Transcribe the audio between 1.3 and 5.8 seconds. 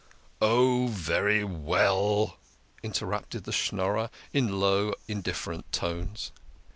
well," interrupted the Schnorrer, in low, indif ferent